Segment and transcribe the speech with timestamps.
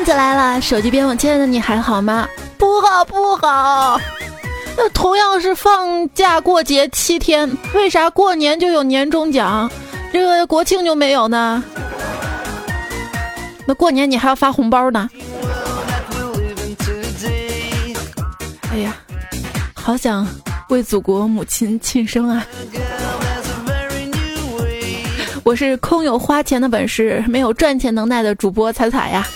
[0.00, 2.26] 段子来了，手机边我亲爱的你还好吗？
[2.56, 4.00] 不好不好。
[4.74, 9.70] 那同样是放假过节七天，为啥过年就有年终奖，
[10.10, 11.62] 这个国庆就没有呢？
[13.66, 15.06] 那过年你还要发红包呢？
[18.72, 18.96] 哎呀，
[19.74, 20.26] 好想
[20.70, 22.42] 为祖国母亲庆生啊！
[25.44, 29.28] 我是空有花钱的本事，没有赚钱能耐的主播彩彩呀。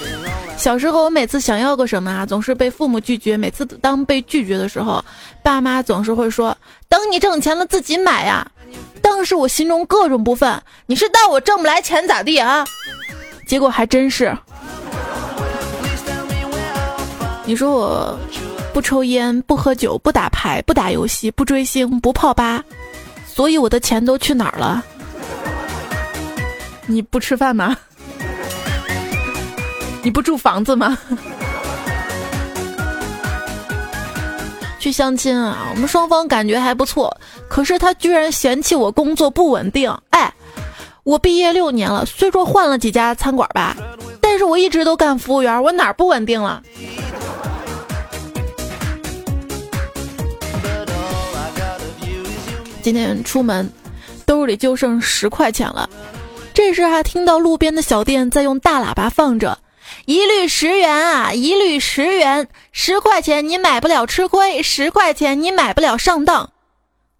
[0.57, 3.37] 小时候，我每次想要个什么啊，总是被父母拒绝。
[3.37, 5.05] 每次当被拒绝的时候，
[5.43, 6.57] 爸妈总是会说
[6.89, 8.47] ：“等你挣钱了自己买呀。”
[9.03, 12.65] 当时我心中各种不忿，你是当我挣不来钱咋地啊？
[13.47, 14.35] 结果还真是。
[17.45, 18.19] 你说我
[18.73, 22.65] 不抽烟、不喝酒、不打牌、不打游戏、不追星、不泡吧，
[23.27, 24.83] 所以我的钱都去哪儿了？
[26.87, 27.77] 你不吃饭吗？
[30.05, 30.97] 你不住房子吗？
[34.79, 37.17] 去相亲啊，我们双方感觉还不错，
[37.49, 39.91] 可是他居然嫌弃我工作不稳定。
[40.11, 40.31] 哎，
[41.05, 43.75] 我毕业六年了，虽说换了几家餐馆吧，
[44.21, 46.63] 但是我一直都干服务员，我哪儿不稳定了？
[52.83, 53.73] 今天出门，
[54.27, 55.89] 兜里就剩十块钱了。
[56.53, 59.59] 这时还听到路边的小店在用大喇叭放着。
[60.07, 61.33] 一律十元啊！
[61.33, 66.51] 一律十元，十块钱你买不了吃亏，十块钱你买不了上当。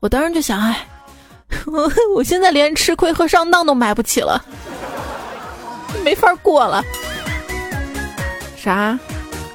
[0.01, 0.87] 我当时就想，哎，
[1.67, 4.45] 我 我现在连吃亏和上当都买不起了，
[6.05, 6.85] 没法过了。
[8.63, 8.99] 啥？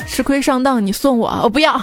[0.08, 1.30] 吃亏上当你送我？
[1.44, 1.80] 我不要。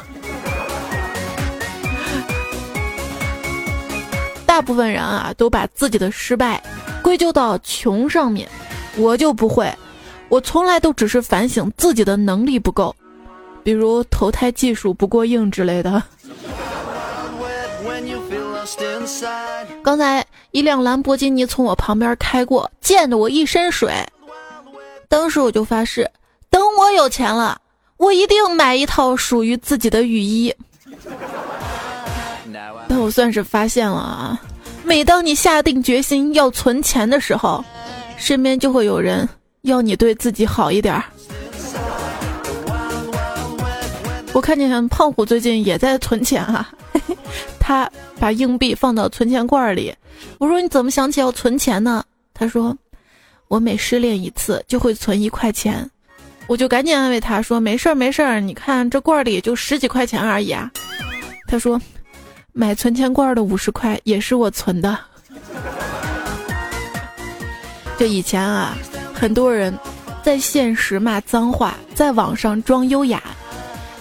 [4.45, 6.61] 大部分人啊，都把自己的失败
[7.03, 8.49] 归咎到穷上面，
[8.97, 9.73] 我就不会。
[10.29, 12.95] 我从来都只是反省自己的能力不够，
[13.63, 16.03] 比如投胎技术不过硬之类的。
[19.83, 23.93] 刚才一辆兰博基尼从我旁边开过，溅得我一身水。
[25.09, 26.11] 当时我就发誓，
[26.51, 27.61] 等我有钱了，
[27.97, 30.53] 我一定买一套属于自己的雨衣。
[32.89, 34.41] 但我算是发现了啊，
[34.85, 37.65] 每当你下定决心要存钱的时候，
[38.17, 39.29] 身边就会有人。
[39.67, 41.05] 要你对自己好一点儿。
[44.33, 46.71] 我看见胖虎最近也在存钱啊，
[47.59, 49.95] 他把硬币放到存钱罐里。
[50.39, 52.05] 我说你怎么想起要存钱呢？
[52.35, 52.77] 他说
[53.49, 55.89] 我每失恋一次就会存一块钱。
[56.47, 60.71] 我就赶紧安慰他说没事儿没事儿，你看这罐里也就十几块钱而已啊。
[61.49, 61.81] 他说
[62.53, 64.99] 买存钱罐的五十块也是我存的。
[67.99, 68.77] 就以前啊。
[69.19, 69.77] 很多人
[70.23, 73.23] 在现实骂脏话，在网上装优雅。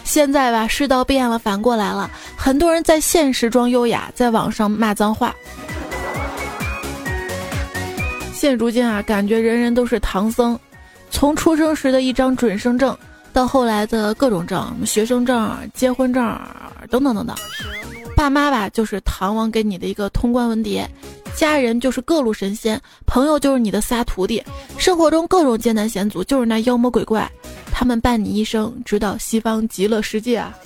[0.04, 2.12] 现在吧，世道变了，反过来了。
[2.36, 5.34] 很多人在现实装优雅，在网上骂脏话。
[8.34, 10.60] 现如今啊，感觉人人都是唐僧，
[11.10, 12.96] 从出生时的一张准生证，
[13.32, 16.24] 到后来的各种证，学生证、结婚证
[16.90, 17.34] 等等等等。
[18.26, 20.84] 爸妈吧，就是唐王给你的一个通关文牒。
[21.36, 24.44] 家人就是各路神仙，朋友就是你的仨徒弟，
[24.80, 27.32] 生活中各种艰难险阻就是那妖魔鬼怪，
[27.72, 30.58] 他们伴你一生，直到西方极乐世界啊！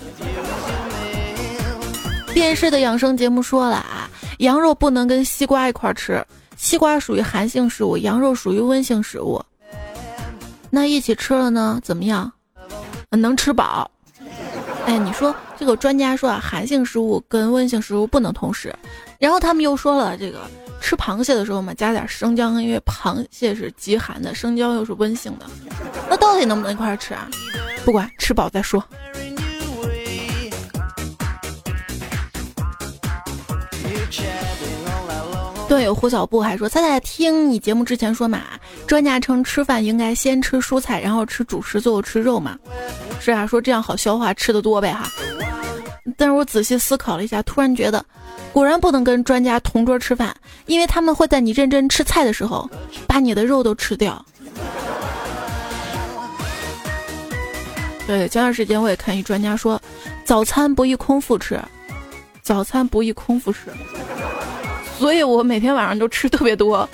[2.33, 6.25] 电视的养生节目说了啊，羊肉不能跟西瓜一块吃，
[6.55, 9.43] 西瓜属于寒性食物，羊肉属于温性食物。
[10.69, 12.31] 那一起吃了呢，怎么样？
[13.09, 13.91] 能吃饱？
[14.89, 18.75] 哎，你说这个专家说啊，寒性食物跟温性食物不能同时。
[19.19, 20.39] 然后他们又说了，这个
[20.81, 25.45] 吃螃蟹的时候嘛，加点生姜，因为螃蟹是极寒的，生姜又是温性的。
[26.09, 27.27] 那到底能不能一块吃啊？
[27.85, 28.83] 不管，吃饱再说。
[35.69, 38.41] 段友胡小布还说：“猜猜听你节目之前说嘛，
[38.87, 42.57] 专家称吃饭应该先吃蔬菜，然后吃主食，最后吃肉嘛？
[43.21, 45.07] 是啊，说这样好消化，吃的多呗哈。
[46.17, 48.03] 但是我仔细思考了一下，突然觉得。”
[48.51, 50.35] 果然不能跟专家同桌吃饭，
[50.65, 52.67] 因为他们会在你认真吃菜的时候，
[53.07, 54.25] 把你的肉都吃掉。
[58.07, 59.79] 对，前段时间我也看一专家说，
[60.25, 61.61] 早餐不宜空腹吃，
[62.41, 63.71] 早餐不宜空腹吃，
[64.99, 66.87] 所以我每天晚上都吃特别多。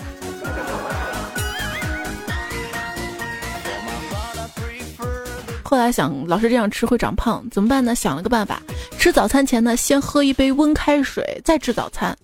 [5.63, 7.95] 后来想，老是这样吃会长胖，怎么办呢？
[7.95, 8.61] 想了个办法，
[8.99, 12.15] 吃早餐前呢，先喝一杯温开水，再吃早餐。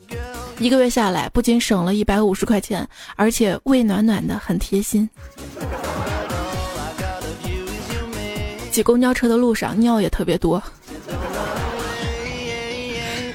[0.60, 5.10] 一个月下来，不仅省了一百五十块钱，而且胃暖暖的，很贴心。
[8.72, 10.62] 挤公交车的路上尿也特别多。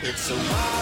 [0.05, 0.76] It's a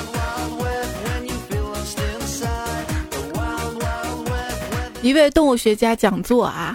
[5.04, 6.74] 一位动物学家讲座啊，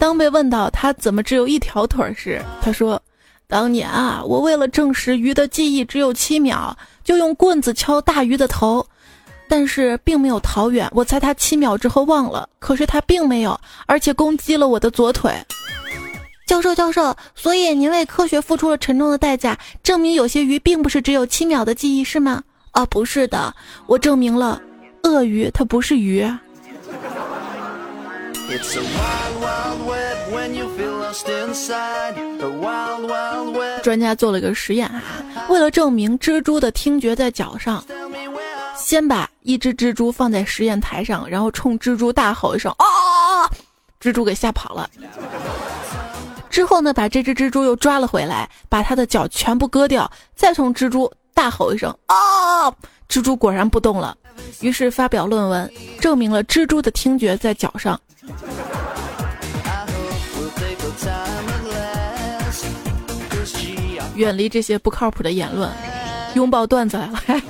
[0.00, 2.98] 当被问到他怎么只有一条腿时，他说
[3.46, 6.74] ：“当年啊，我为了证实鱼的记忆只有七秒，
[7.04, 8.86] 就用棍子敲大鱼的头，
[9.50, 10.88] 但是并没有逃远。
[10.94, 15.30] 我猜他七秒之后忘了，可是他并没有，而且攻击了我的左腿。”
[16.48, 22.42] 教授，教授，所以您为科学付出了沉重的代价，证明有些鱼并不是只有七秒的记忆，是吗？
[22.70, 23.54] 啊，不是的，
[23.86, 24.58] 我证明了，
[25.02, 26.26] 鳄鱼它不是鱼。
[33.82, 35.02] 专家做了个实验啊，
[35.48, 37.84] 为了证明蜘蛛的听觉在脚上，
[38.76, 42.86] 先把一只蜘蛛放在实验台上，然后冲蜘蛛大吼一声“啊”，
[44.00, 44.88] 蜘蛛给吓跑了。
[46.48, 52.70] 之后呢，把这只蜘蛛又抓了回来，把它的脚全部割掉，再冲蜘蛛大吼一声“啊”，
[53.08, 54.16] 蜘蛛果然不动了。
[54.60, 55.70] 于是发表论文，
[56.00, 58.00] 证明了蜘蛛的听觉在脚上。
[64.14, 65.70] 远离这些不靠谱的言论，
[66.34, 67.42] 拥抱段子来了。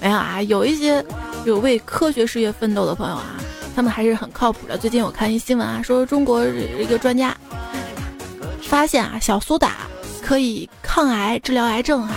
[0.00, 1.04] 没有啊，有一些
[1.44, 3.36] 有为科学事业奋斗的朋友啊，
[3.76, 4.76] 他们还是很靠谱的。
[4.76, 7.36] 最近我看一新闻啊，说中国一个专家
[8.62, 9.86] 发现啊，小苏打
[10.20, 12.14] 可以抗癌、治疗癌症哈。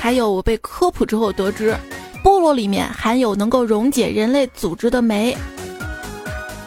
[0.00, 1.76] 还有我被科普之后得知，
[2.24, 5.36] 菠萝里面含有能够溶解人类组织的酶。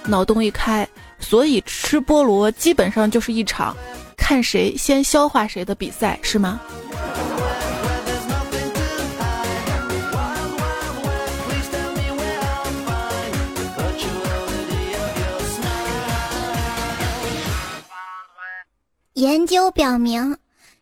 [0.06, 0.88] 脑洞一开，
[1.18, 3.76] 所以吃菠萝基本上就是一场
[4.16, 6.62] 看谁先消化谁的比赛，是吗？
[19.14, 20.38] 研究表明，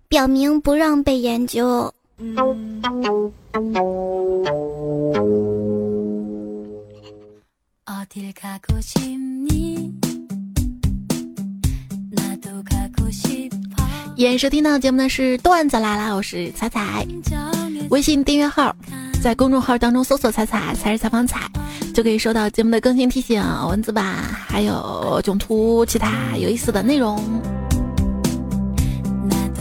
[0.10, 1.94] 表明不让被研究。
[14.18, 17.04] 演收听到节目的是段子来啦，我是彩彩。
[17.90, 18.76] 微信订阅号
[19.20, 21.50] 在公众号当中搜索“彩彩”才是采访彩，
[21.92, 27.20] 就可以收到节目的更新提醒、文字版，还有囧图、其他有意思的内容，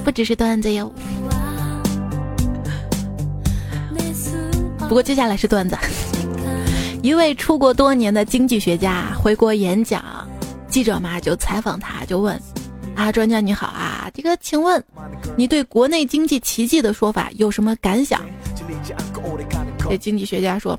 [0.04, 0.92] 不只是段子哟。
[4.90, 5.78] 不过接下来是段子。
[7.00, 10.28] 一位出国多年的经济学家回国演讲，
[10.66, 12.36] 记者嘛就采访他，就问
[12.96, 14.82] ：“啊，专家你好啊，这个请问
[15.36, 18.20] 你对国内经济奇迹的说法有什么感想？”
[19.88, 20.76] 这经济学家说：“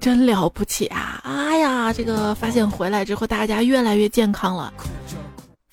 [0.00, 1.20] 真了不起啊！
[1.24, 4.72] 哎呀，这个发现回来之后，大家越来越健康了。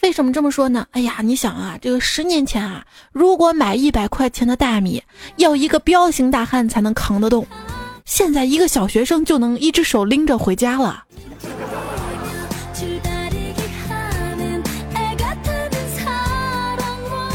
[0.02, 0.88] 为什么这么说呢？
[0.92, 5.04] 哎呀，你想啊，这个十年前啊，如果买一百块钱的大米，
[5.36, 7.46] 要一个彪形大汉才能扛得动，
[8.06, 11.04] 现在一个小学生就能一只手拎着回家了。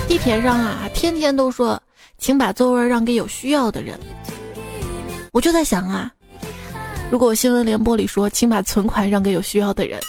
[0.09, 1.81] 地铁上啊，天天都说，
[2.17, 4.01] 请把座位让给有需要的人。
[5.33, 6.11] 我就在想啊，
[7.11, 10.01] 如果新闻联播里说，请把存款让给有需要的人。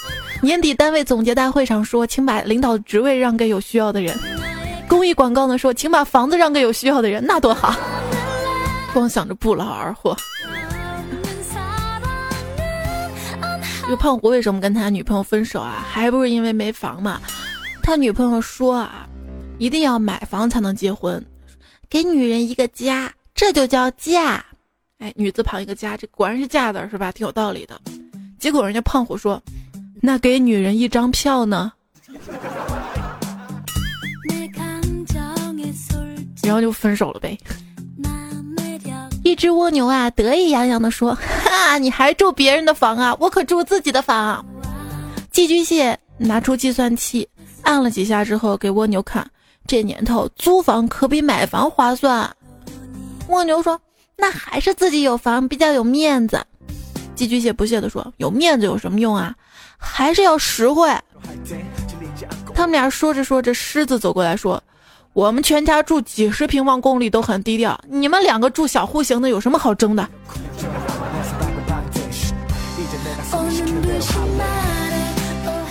[0.42, 4.18] 年底单位总结大会上说，请把领导职位让给有需要的人。
[4.88, 7.76] 公益广告呢说，请把房子让给有需要的人，那多好！
[8.94, 10.16] 光想着不劳而获。
[13.84, 15.86] 这个胖虎为什么跟他女朋友分手啊？
[15.88, 17.22] 还不是因为没房嘛？
[17.84, 19.08] 他女朋友说啊，
[19.60, 21.24] 一定要买房才能结婚，
[21.88, 24.44] 给女人一个家，这就叫嫁。
[25.00, 27.12] 哎，女字旁一个家，这果然是嫁字是吧？
[27.12, 27.80] 挺有道理的。
[28.40, 29.42] 结果人家胖虎说。
[30.02, 31.72] 那给女人一张票呢？
[36.44, 37.36] 然后就分手了呗。
[39.24, 43.18] 一只蜗牛啊，得意洋洋地说：“哈，你还住别人的房啊？
[43.20, 44.46] 我可住自己的房。”
[45.32, 47.28] 寄居蟹拿出计算器，
[47.64, 49.28] 按了几下之后给蜗牛看
[49.66, 52.30] ：“这年头租房可比买房划算。”
[53.30, 53.82] 蜗牛说
[54.18, 56.44] ：“那还是自己有房比较有面子。”
[57.16, 59.34] 寄居蟹不屑地说：“有面子有什么用啊？”
[59.78, 60.90] 还是要实惠。
[62.54, 64.62] 他们俩说着说着，狮子走过来说
[65.14, 70.08] ：“我们全家住几十平方公里都很低调，你们两个住小户型的有什么好争的？”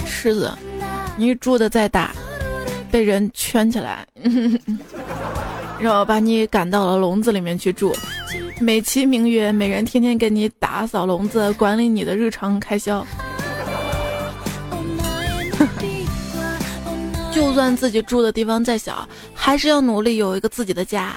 [0.06, 0.50] 狮子，
[1.16, 2.12] 你住的再大，
[2.90, 4.06] 被人圈起来，
[5.78, 7.94] 然后把你赶到了笼子里面去住，
[8.60, 13.04] 美其名曰每人天天给你打扫笼子，管理你的日常开销。
[17.32, 21.14] 就算自己住的地方再小，还是要努力有一个自己的家。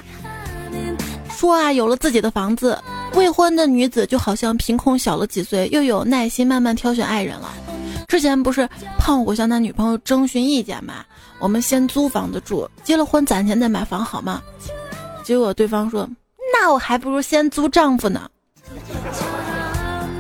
[1.30, 2.78] 说啊，有了自己的房子，
[3.14, 7.54] 未婚的女子就好像凭空小了几岁，又有耐心慢慢挑选爱人了。
[8.08, 8.68] 之前不是
[8.98, 11.06] 胖虎向他女朋友征询意见吗？
[11.38, 14.42] 我们先租房子住，结了婚攒钱再买房好吗？
[15.24, 16.10] 结果对方说
[16.60, 18.30] ：“那我还不如先租丈夫呢。”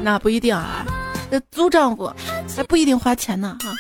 [0.01, 0.85] 那不一定啊，
[1.29, 2.11] 这租丈夫
[2.55, 3.73] 还不一定花钱呢哈。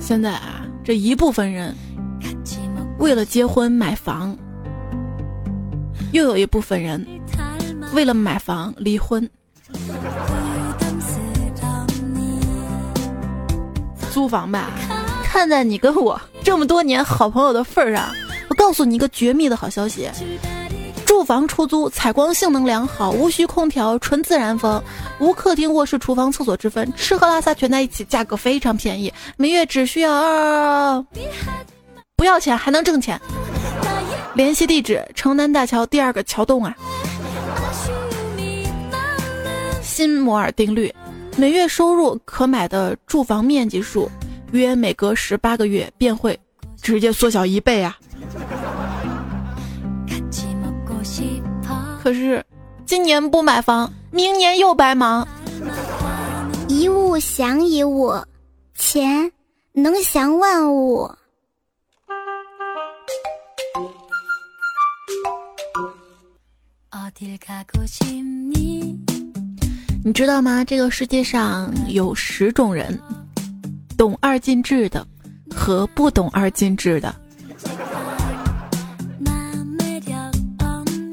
[0.00, 1.74] 现在啊，这一部分人
[2.98, 4.36] 为了结婚买房，
[6.12, 7.06] 又有一部分人
[7.92, 9.28] 为了买房离婚。
[14.10, 14.70] 租房吧，
[15.22, 18.12] 看在你跟我这么多年好朋友的份儿上，
[18.48, 20.08] 我告诉你一个绝密的好消息。
[21.06, 24.82] 住房出租，采光性能良好，无需空调，纯自然风，
[25.20, 31.04] 无客厅、卧室、厨房、厕所之分，吃喝拉撒全在一起，价格非常便宜，每月只需要
[32.16, 33.20] 不要钱还能挣钱。
[34.34, 36.74] 联系地址：城南大桥第二个桥洞啊。
[39.82, 40.92] 新摩尔定律：
[41.36, 44.10] 每月收入可买的住房面积数，
[44.52, 46.38] 约每隔十八个月便会
[46.80, 47.98] 直接缩小一倍啊。
[52.02, 52.44] 可是，
[52.84, 55.26] 今年不买房，明年又白忙。
[56.68, 58.12] 一物降一物，
[58.74, 59.30] 钱
[59.72, 61.10] 能降万物。
[70.04, 70.64] 你知道吗？
[70.64, 72.98] 这个世界上有十种人，
[73.96, 75.06] 懂二进制的
[75.54, 77.14] 和不懂二进制的。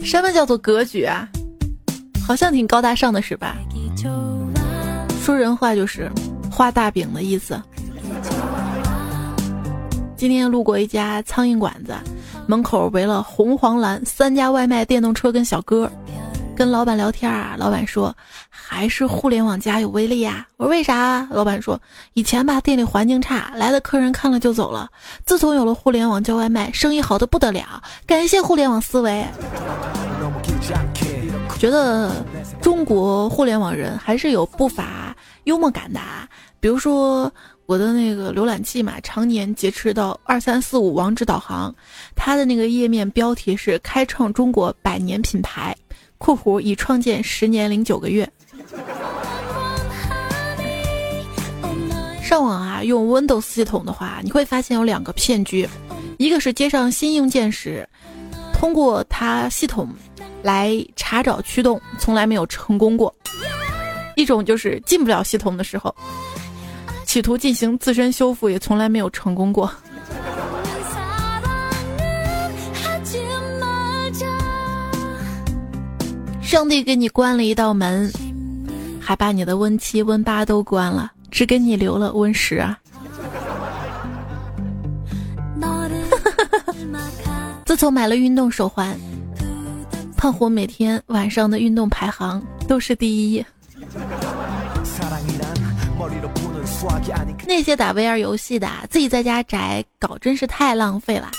[0.04, 1.30] 什么叫做格局啊？
[2.26, 3.58] 好像挺高大上的是吧？
[5.22, 6.12] 说人话就是
[6.52, 7.62] 画大饼的意思。
[10.18, 11.94] 今天路过一家苍蝇馆子，
[12.48, 15.90] 门口围了红黄蓝三家外卖电动车跟小哥，
[16.56, 17.56] 跟老板聊天啊。
[17.58, 18.16] 老板说
[18.72, 20.46] 还是互联网加有威力呀。
[20.58, 21.28] 我说为啥？
[21.32, 21.82] 老板说
[22.14, 24.88] 以前吧店里环境差，来的客人看了就走了。
[25.26, 27.82] 自从有了互联网叫外卖，生意好的不得了。
[28.06, 29.26] 感谢互联网思维。
[31.58, 32.24] 觉得
[32.62, 37.30] 中国互联网人还是有不乏幽默感的啊，比如说
[37.66, 41.74] 我的那个浏览器嘛，常年劫持到二三四五网址导航，
[42.16, 45.76] 它的那个页面标题是“开创中国百年品牌
[46.20, 48.32] ”（括弧已创建十年零九个月）。
[52.30, 55.68] 上网啊，用 Windows 系统的话，你会发现有两个骗局，
[56.20, 57.90] 一个是接上新硬件时，
[58.54, 59.90] 通过它系统。
[60.44, 63.14] 来查找驱动，从来没有成功过。
[64.16, 65.94] 一种就是进不了系统的时候，
[67.04, 69.70] 企图进行自身修复，也从来没有成功过。
[76.42, 78.10] 上帝给你关了一道门，
[79.02, 82.78] 还把你的 Win 七、Win 八都关了，只给你留了 Win 十啊！
[87.66, 88.98] 自从买了运动手环。
[90.18, 93.46] 胖虎每天晚上的运动排行都是第一。
[97.48, 101.32] 那些打 VR 游戏的，自己在家宅搞真是太浪费了。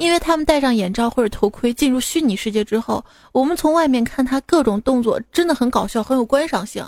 [0.00, 6.84] 因为他们戴上眼罩或者头盔进入虚拟世界之后，我们从外面看他各种动作真的很搞笑，很有观赏性。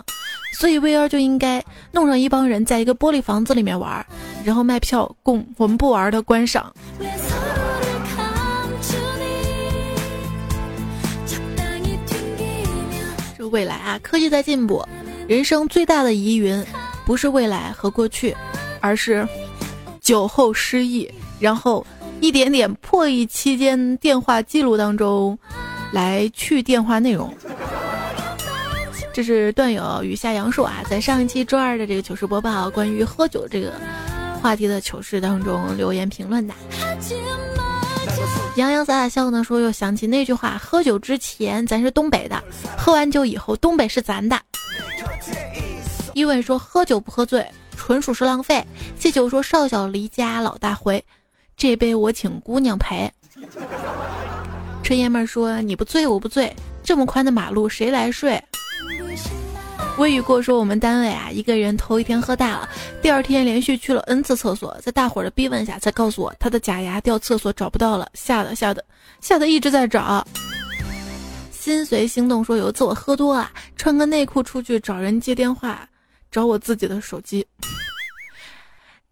[0.53, 4.05] 所以 VR 就应该弄上一帮人在一个玻璃房子里面玩，
[4.45, 6.73] 然后卖票供我们不玩的观赏。
[13.51, 14.87] 未来啊，科技在进步，
[15.27, 16.65] 人生最大的疑云，
[17.05, 18.37] 不是未来和过去，
[18.81, 19.27] 而是
[20.01, 21.85] 酒后失忆，然后
[22.21, 25.37] 一点点破译期间电话记录当中
[25.91, 27.35] 来去电话内容。
[29.13, 33.73] 这是段友雨下杨树啊，在上一期周二的这个糗事播报关于喝酒这个
[34.41, 36.55] 话题的糗事当中留言评论的。
[38.57, 42.43] 洋洋洒洒笑呢，说又想起那句话：喝酒之前咱是东北的，
[42.79, 44.39] 喝完酒以后东北是咱的。
[46.15, 48.65] 因为说喝酒不喝醉，纯属是浪费。
[48.99, 51.05] 谢酒说少小离家老大回，
[51.57, 53.11] 这杯我请姑娘陪。
[54.83, 58.43] 春爷们说你不醉我不醉，这么宽的马路谁来睡？
[60.01, 62.67] 微雨过说我们单位啊，一个人头一天喝大了，
[63.03, 68.83] 第二天连续去了 n 次厕所，在大伙儿的逼问下，才告诉我他的假牙掉厕所找不到了，吓得吓得
[69.21, 70.27] 吓得一直在找。
[71.51, 75.87] 心随心动说有一次我喝多了，穿个内裤出去找人接电话，
[76.31, 77.47] 找我自己的手机。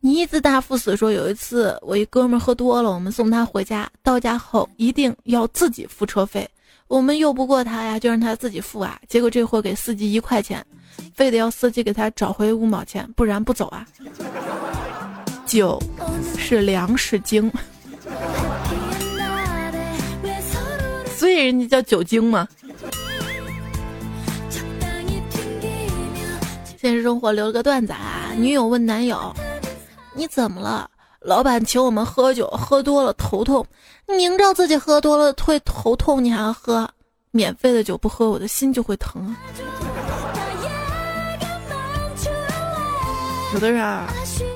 [0.01, 6.49] 你字大赴死说有一次我一哥们喝多了，我们送他回家，到家后一定要自己付车费。
[6.89, 8.99] 我们拗不过他呀，就让他自己付啊。
[9.07, 10.65] 结果这货给司机一块钱，
[11.15, 13.87] 非得要司机给他找回五毛钱，不然不走啊。
[15.45, 15.79] 酒
[16.37, 17.53] 是粮食精，
[21.15, 22.49] 所以人家叫酒精嘛。
[26.79, 29.35] 现实生活留了个段子啊，女友问男友。
[30.15, 30.91] 你怎么了？
[31.21, 33.67] 老板请我们喝酒，喝多了头痛。
[34.07, 36.89] 明知道自己喝多了会头痛，你还要喝？
[37.33, 39.35] 免费的酒不喝，我的心就会疼。
[43.53, 44.07] 有的人啊，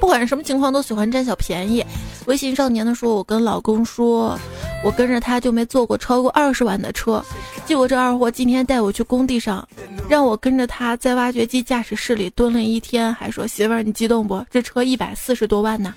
[0.00, 1.84] 不管什么情况都喜欢占小便宜。
[2.26, 4.38] 微信少年的说，我跟老公说，
[4.84, 7.22] 我跟着他就没坐过超过二十万的车。
[7.66, 9.66] 结果这二货今天带我去工地上，
[10.08, 14.44] 让我跟着他在挖掘机驾驶室里蹲了一天，还说媳妇儿你激动不？
[14.48, 15.92] 这车一百四十多万呢。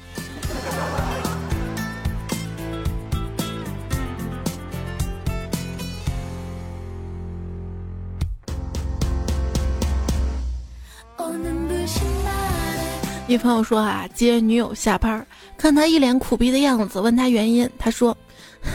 [13.27, 15.25] 一朋友说啊，接女友下班，
[15.57, 18.15] 看他一脸苦逼的样子，问他原因，他说。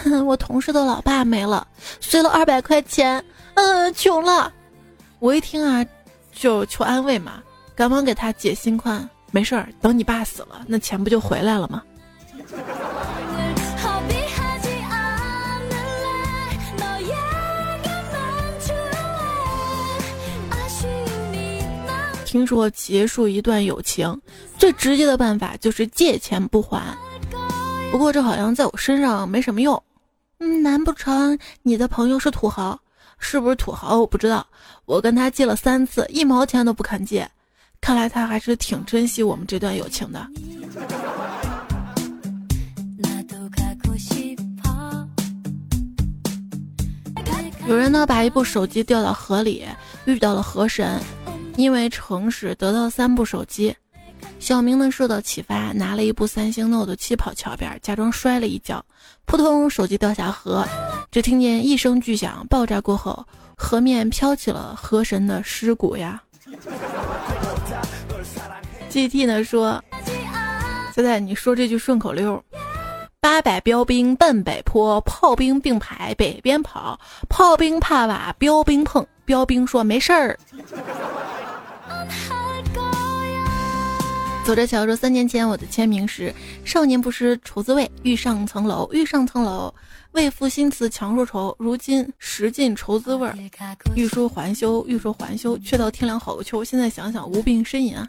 [0.25, 1.67] 我同事的老爸没了，
[2.01, 4.53] 随了二百块钱，嗯，穷了。
[5.19, 5.85] 我一听啊，
[6.33, 7.43] 就求安慰嘛，
[7.75, 11.83] 赶忙给他解心宽，没事儿，等你爸死了，那钱不就回来了吗？
[22.25, 24.21] 听说结束一段友情，
[24.57, 26.97] 最直接的办法就是借钱不还。
[27.91, 29.83] 不过这好像在我身上没什么用，
[30.39, 32.79] 嗯，难不成你的朋友是土豪？
[33.19, 34.47] 是不是土豪我不知道。
[34.87, 37.29] 我跟他借了三次，一毛钱都不肯借，
[37.81, 40.27] 看来他还是挺珍惜我们这段友情的。
[47.67, 49.65] 有人呢把一部手机掉到河里，
[50.05, 51.01] 遇到了河神，
[51.57, 53.75] 因为诚实得到三部手机。
[54.41, 58.85] 小明呢受到启发，拿了一部三星 Note 七跑桥边，假装摔了一跤，
[59.25, 60.67] 扑通，手机掉下河。
[61.13, 63.25] 只听见一声巨响，爆炸过后，
[63.57, 66.21] 河面飘起了河神的尸骨呀。
[68.91, 69.83] GT 呢说
[70.93, 72.43] ：“现在你说这句顺口溜：
[73.21, 76.99] 八百标兵奔北坡，炮兵并排北边跑，
[77.29, 80.37] 炮兵怕瓦，标兵碰，标兵说没事儿。”
[84.45, 86.35] 走着瞧说，三年前我的签名是
[86.67, 89.73] “少年不识愁滋味，欲上层楼，欲上层楼，
[90.13, 91.55] 为赋新词强说愁。
[91.61, 93.31] 如今识尽愁滋味，
[93.95, 96.65] 欲说还休，欲说还休，却道天凉好个秋。
[96.65, 98.05] 现在想想，无病呻吟啊。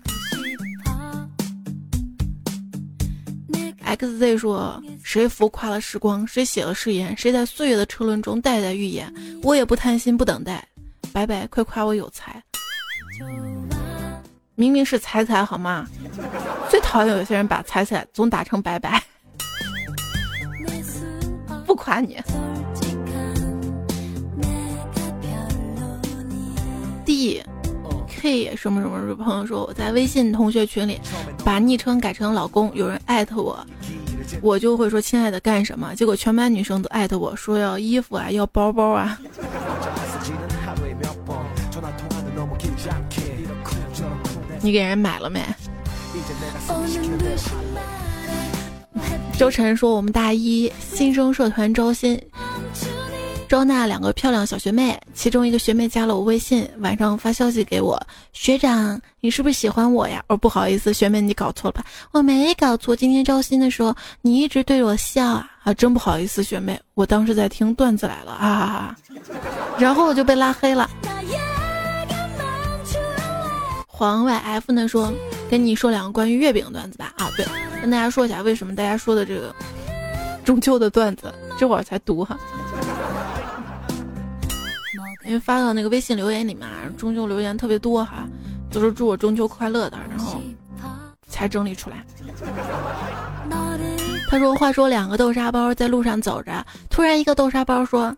[3.97, 9.13] XZ 说，谁浮夸了时光，谁写了誓言，谁在岁月的车轮中代代预言。
[9.43, 10.65] 我也不贪心，不等待，
[11.12, 12.41] 白白快夸我有才。
[14.56, 15.86] 明明是彩彩好吗？
[16.69, 19.04] 最讨厌有些人把彩彩总打成白白。
[21.65, 22.17] 不夸你。
[27.06, 27.43] D
[28.21, 31.01] K 什么什么什么朋友说我在微信同学群里
[31.43, 33.60] 把昵称改成老公，有人艾特我，
[34.43, 35.95] 我就会说亲爱的干什么？
[35.95, 39.19] 结果全班女生都艾特我说要衣服啊，要包包啊。
[44.62, 45.43] 你给人买了没？
[49.36, 52.21] 周晨说：“我们大一新生社团招新，
[53.52, 60.24] 招纳两个漂亮小学妹，其中一个学妹加了我微信，晚上发消息给我，学长，你是不是喜欢我呀？
[60.28, 61.84] 哦，不好意思，学妹你搞错了吧？
[62.14, 68.96] 我没搞错，今天招新的时候你一直对着我笑啊，啊，真不好意思，学妹，我当时在听段子来了啊哈哈，
[69.78, 70.90] 然后我就被拉黑了。”
[73.86, 75.12] 黄 YF 呢说，
[75.50, 77.14] 跟你说两个关于月饼的段子吧。
[77.18, 77.46] 啊，对，
[77.82, 79.54] 跟大家说一下为什么大家说的这个
[80.46, 81.24] 中秋的段子，
[81.60, 82.40] 这会儿才读哈。
[85.32, 86.67] 因为发到那个微信留言里面，
[86.98, 88.28] 中秋留言特别多哈，
[88.70, 90.41] 都是祝我中秋快乐的，然后
[91.26, 92.06] 才整理出来。
[94.30, 98.13] 他说：“话说两个豆沙包在路上走着，突然一个豆沙包说：‘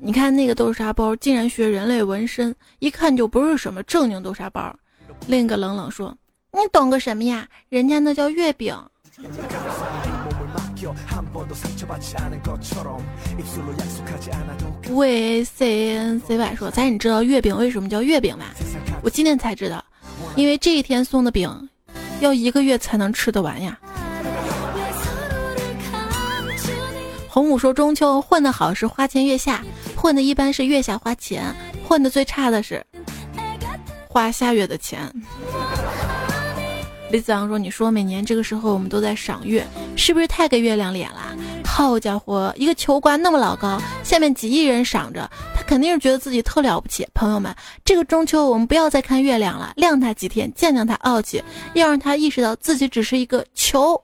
[0.00, 4.76] 你看那个豆沙包竟然学人类纹身，一看就不是什么正经豆沙包。
[5.28, 6.14] 另一个冷冷说
[6.52, 7.48] ：“你懂个什么呀？
[7.70, 8.76] 人家那叫月饼。”
[14.90, 18.46] 喂 C N C Y 说：“咱你知道月饼为什么叫月饼吗？
[19.02, 19.84] 我今天才知道，
[20.36, 21.68] 因为这一天送的饼，
[22.20, 23.78] 要一个月才能吃得完呀。”
[27.28, 29.62] 红武说：“中秋混得好是花前月下，
[29.94, 31.54] 混的一般是月下花钱，
[31.86, 32.84] 混的最差的是
[34.08, 35.12] 花下月的钱。”
[37.10, 39.66] 李子昂说：“你说每年这个时候我们都在赏月，
[39.96, 41.34] 是不是太给月亮脸了？
[41.64, 47.08] 好家伙，一个球挂那么老高，下面几亿人赏着，他肯定是觉得自己特了不起。
[47.14, 51.42] 朋友们，这个中秋我们不要再看月亮了，晾他几天，见见他傲气，
[51.72, 53.98] 要让他意识到自己只是一个球。”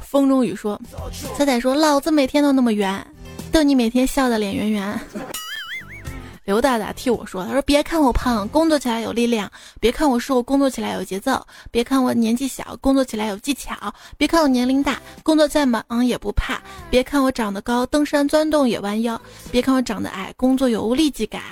[0.00, 0.80] 风中雨说
[1.36, 3.06] ：“仔仔说，老子每天都那么圆。”
[3.52, 5.00] 逗你每天笑的脸圆圆。
[6.44, 9.46] 刘大大替我说：“他说别看我胖，工作起来有力量；
[9.80, 11.34] 别看我瘦，工作起来有节奏；
[11.70, 13.74] 别看我年纪小，工作起来有技巧；
[14.16, 16.56] 别看我年龄大，工作再忙也不怕；
[16.88, 21.42] 别看我长得高，登山钻洞也弯腰；别看我长得矮，工作有无立即感。”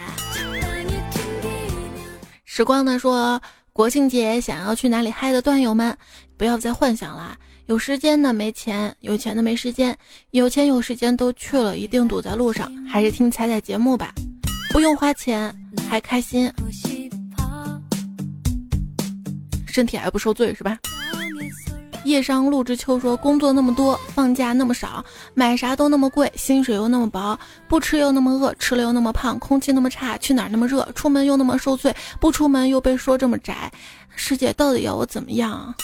[2.44, 3.38] 时光呢说
[3.74, 5.94] ：“国庆节想要去哪里嗨的段友们，
[6.38, 9.96] 不要再幻想了。”有时间的没钱，有钱的没时间，
[10.30, 12.70] 有钱有时间都去了，一定堵在路上。
[12.86, 14.14] 还是听彩彩节目吧，
[14.72, 15.52] 不用花钱
[15.90, 16.48] 还开心，
[19.66, 20.78] 身体还不受罪是吧？
[22.04, 33.68] 夜商陆之秋说：工作那么多，放假那么少，买啥都那么贵，薪水又那么薄，不吃又那么饿，吃了又那么胖，空气那么差，去哪儿那么热，出门又那么受罪，不出门又被说这么窄，
[34.14, 35.74] 师姐到底要我怎么样？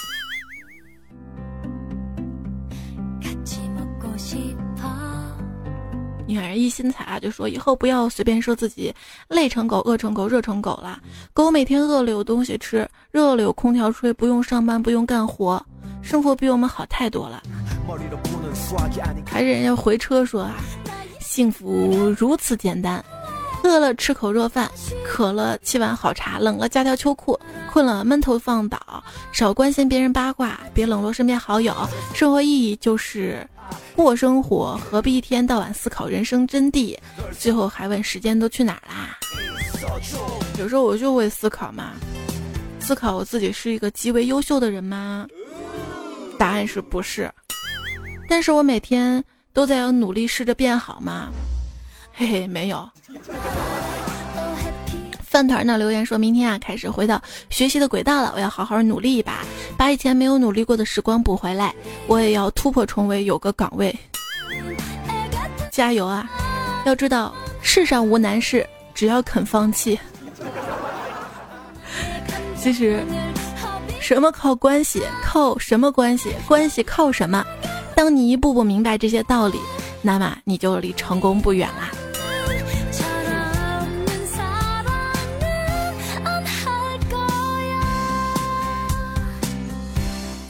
[6.26, 8.94] 你看人一心彩啊，就说以后不要随便说自己
[9.28, 10.98] 累成狗、饿成狗、热成狗了。
[11.32, 15.62] 狗每天饿了有东西吃，热了有空调吹，不用上班，不用干活，
[16.00, 17.42] 生活比我们好太多了。
[19.26, 20.54] 还是人家回车说啊，
[21.20, 23.04] 幸福如此简单。
[23.64, 24.68] 饿了吃口热饭，
[25.04, 27.38] 渴了沏碗好茶，冷了加条秋裤，
[27.70, 28.80] 困了闷头放倒，
[29.30, 31.72] 少关心别人八卦，别冷落身边好友。
[32.12, 33.48] 生活意义就是
[33.94, 36.98] 过生活，何必一天到晚思考人生真谛？
[37.38, 39.18] 最后还问时间都去哪儿啦？
[40.58, 41.92] 有时候我就会思考嘛，
[42.80, 45.26] 思考我自己是一个极为优秀的人吗？
[46.38, 47.30] 答案是不是？
[48.28, 49.22] 但是我每天
[49.52, 51.30] 都在要努力试着变好吗？
[52.14, 52.88] 嘿嘿，没有。
[55.32, 57.18] 饭团呢留言说：“明天啊，开始回到
[57.48, 59.38] 学习的轨道了，我要好好努力一把，
[59.78, 61.74] 把以前没有努力过的时光补回来。
[62.06, 63.98] 我也要突破重围，有个岗位。
[65.70, 66.30] 加油啊！
[66.84, 69.98] 要知道，世上无难事，只要肯放弃。
[72.54, 73.02] 其实，
[74.02, 75.02] 什么靠关系？
[75.24, 76.34] 靠什么关系？
[76.46, 77.42] 关系靠什么？
[77.96, 79.58] 当你一步步明白这些道理，
[80.02, 81.90] 那么你就离成功不远啦。”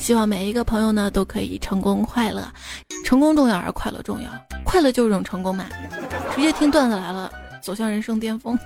[0.02, 2.52] 希望每一个朋友呢都可以成功快乐，
[3.04, 4.28] 成功重要还是快乐重要？
[4.64, 5.66] 快乐就是一种成功嘛！
[6.34, 7.30] 直接听段子来了，
[7.62, 8.58] 走向人生巅峰。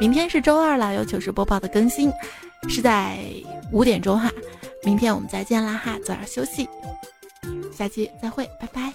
[0.00, 2.12] 明天是周二了，有糗事播报的更新，
[2.68, 3.18] 是在
[3.70, 4.28] 五点钟哈。
[4.82, 6.68] 明天我们再见啦哈，早点休息，
[7.72, 8.92] 下期再会，拜拜。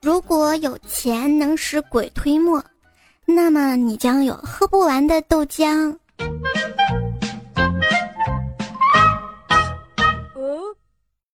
[0.00, 2.64] 如果有钱能使鬼推磨，
[3.24, 5.92] 那么你将有喝不完的豆浆。